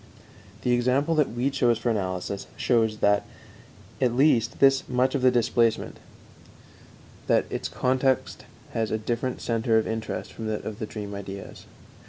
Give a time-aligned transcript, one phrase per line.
[0.63, 3.21] The example that we chose for analysis shows, at
[4.01, 5.97] least, this much of displacement
[7.27, 11.67] that its content has a different center of interest from that of the dream ideas.